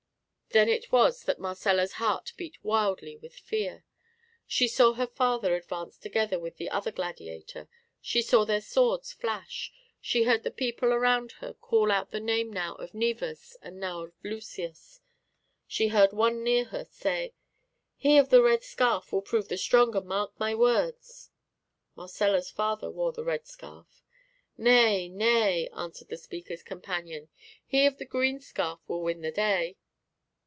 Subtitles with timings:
[0.53, 3.85] Then it was that Marcella's heart beat wildly with fear.
[4.45, 7.69] She saw her father advance together with the other gladiator;
[8.01, 12.51] she saw their swords flash; she heard the people around her call out the name
[12.51, 14.99] now of Naevus, and now of Lucius;
[15.67, 17.33] she heard one near her say:
[17.95, 21.31] "He of the red scarf will prove the stronger mark my words."
[21.95, 24.03] Marcella's father wore the red scarf,
[24.57, 27.29] "Nay, nay," answered the speaker's companion.
[27.65, 29.77] "He of the green scarf will win the day."